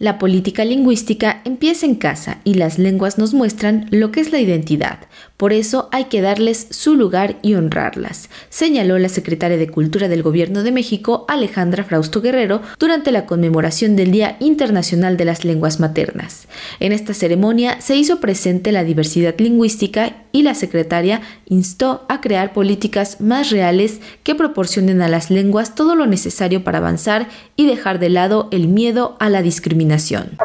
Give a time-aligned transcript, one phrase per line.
[0.00, 4.40] La política lingüística empieza en casa y las lenguas nos muestran lo que es la
[4.40, 5.00] identidad.
[5.36, 10.22] Por eso hay que darles su lugar y honrarlas, señaló la secretaria de Cultura del
[10.22, 15.80] Gobierno de México, Alejandra Frausto Guerrero, durante la conmemoración del Día Internacional de las Lenguas
[15.80, 16.48] Maternas.
[16.78, 22.52] En esta ceremonia se hizo presente la diversidad lingüística y la secretaria instó a crear
[22.52, 27.98] políticas más reales que proporcionen a las lenguas todo lo necesario para avanzar y dejar
[27.98, 30.38] de lado el miedo a la discriminación.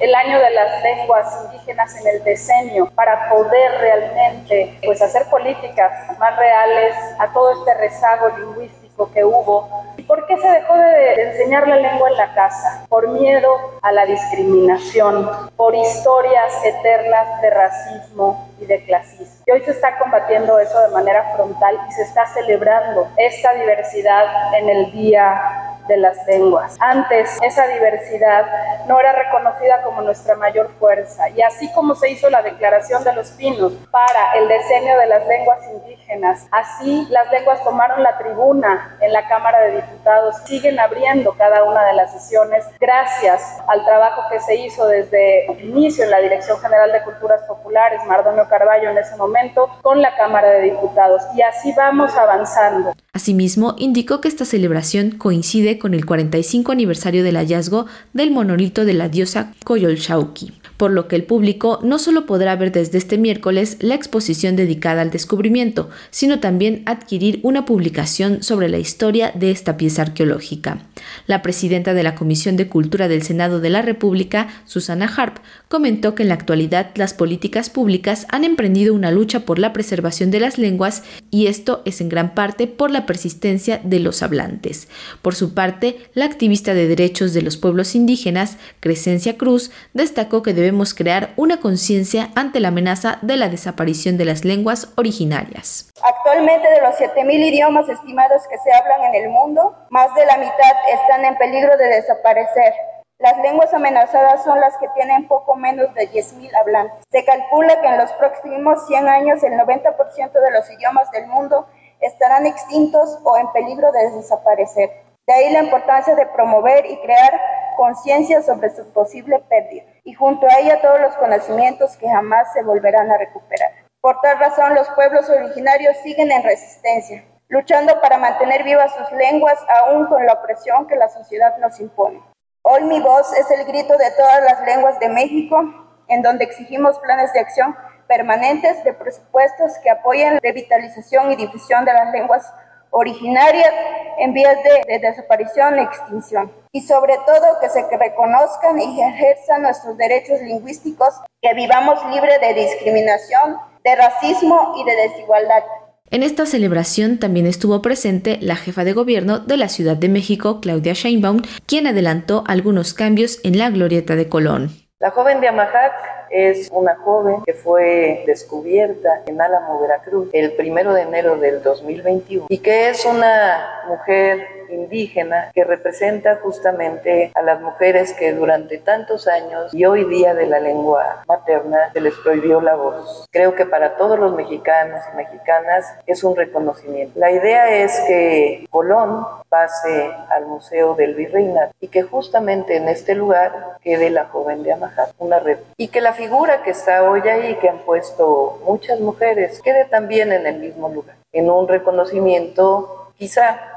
[0.00, 5.92] El año de las lenguas indígenas en el decenio para poder realmente pues hacer políticas
[6.18, 11.66] más reales a todo este rezago lingüístico que hubo ¿Por qué se dejó de enseñar
[11.66, 12.86] la lengua en la casa?
[12.88, 13.48] Por miedo
[13.82, 19.42] a la discriminación, por historias eternas de racismo y de clasismo.
[19.46, 24.54] Y hoy se está combatiendo eso de manera frontal y se está celebrando esta diversidad
[24.54, 25.55] en el Día
[25.88, 26.76] de las lenguas.
[26.80, 28.46] Antes esa diversidad
[28.86, 33.12] no era reconocida como nuestra mayor fuerza y así como se hizo la Declaración de
[33.14, 36.05] los Pinos para el diseño de las lenguas indígenas,
[36.50, 41.84] así las lenguas tomaron la tribuna en la Cámara de Diputados, siguen abriendo cada una
[41.84, 46.58] de las sesiones gracias al trabajo que se hizo desde el inicio en la Dirección
[46.60, 51.22] General de Culturas Populares, Mardonio Carballo en ese momento, con la Cámara de Diputados.
[51.34, 52.92] Y así vamos avanzando.
[53.12, 58.92] Asimismo, indicó que esta celebración coincide con el 45 aniversario del hallazgo del monolito de
[58.92, 63.78] la diosa Coyolxauhqui, por lo que el público no solo podrá ver desde este miércoles
[63.80, 69.76] la exposición dedicada al descubrimiento, sino también adquirir una publicación sobre la historia de esta
[69.76, 70.78] pieza arqueológica.
[71.26, 75.38] La presidenta de la Comisión de Cultura del Senado de la República, Susana Harp,
[75.68, 80.30] comentó que en la actualidad las políticas públicas han emprendido una lucha por la preservación
[80.30, 84.88] de las lenguas y esto es en gran parte por la persistencia de los hablantes.
[85.22, 90.54] Por su parte, la activista de derechos de los pueblos indígenas, Crescencia Cruz, destacó que
[90.54, 95.90] debemos crear una conciencia ante la amenaza de la desaparición de las lenguas originarias.
[96.02, 100.36] Actualmente de los 7.000 idiomas estimados que se hablan en el mundo, más de la
[100.36, 102.74] mitad están en peligro de desaparecer.
[103.18, 107.04] Las lenguas amenazadas son las que tienen poco menos de 10.000 hablantes.
[107.10, 111.66] Se calcula que en los próximos 100 años el 90% de los idiomas del mundo
[112.00, 114.90] estarán extintos o en peligro de desaparecer.
[115.26, 117.40] De ahí la importancia de promover y crear
[117.76, 122.62] conciencia sobre su posible pérdida y junto a ella todos los conocimientos que jamás se
[122.62, 123.72] volverán a recuperar.
[124.00, 129.58] Por tal razón los pueblos originarios siguen en resistencia, luchando para mantener vivas sus lenguas
[129.68, 132.22] aún con la opresión que la sociedad nos impone.
[132.62, 135.62] Hoy mi voz es el grito de todas las lenguas de México,
[136.08, 137.76] en donde exigimos planes de acción
[138.08, 142.52] permanentes de presupuestos que apoyen la revitalización y difusión de las lenguas
[142.90, 143.72] originarias
[144.18, 146.52] en vías de, de desaparición e extinción.
[146.72, 152.54] Y sobre todo que se reconozcan y ejerzan nuestros derechos lingüísticos, que vivamos libre de
[152.54, 155.64] discriminación, de racismo y de desigualdad.
[156.08, 160.60] En esta celebración también estuvo presente la jefa de gobierno de la Ciudad de México,
[160.60, 164.70] Claudia Sheinbaum, quien adelantó algunos cambios en la glorieta de Colón.
[165.00, 165.92] La joven de Amajac
[166.30, 172.46] es una joven que fue descubierta en Álamo, Veracruz, el primero de enero del 2021
[172.48, 179.28] y que es una mujer indígena que representa justamente a las mujeres que durante tantos
[179.28, 183.26] años y hoy día de la lengua materna se les prohibió la voz.
[183.30, 187.18] Creo que para todos los mexicanos y mexicanas es un reconocimiento.
[187.18, 193.14] La idea es que Colón pase al Museo del Virreinato y que justamente en este
[193.14, 195.58] lugar quede la joven de Amajá, una red.
[195.76, 200.32] Y que la figura que está hoy ahí, que han puesto muchas mujeres, quede también
[200.32, 203.75] en el mismo lugar, en un reconocimiento quizá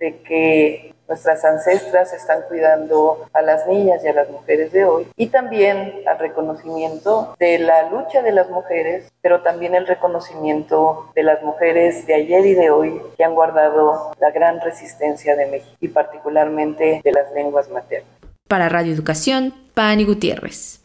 [0.00, 5.06] de que nuestras ancestras están cuidando a las niñas y a las mujeres de hoy
[5.16, 11.24] y también al reconocimiento de la lucha de las mujeres, pero también el reconocimiento de
[11.24, 15.76] las mujeres de ayer y de hoy que han guardado la gran resistencia de México
[15.80, 18.08] y particularmente de las lenguas maternas.
[18.46, 20.79] Para Radio Educación, Pani Gutiérrez.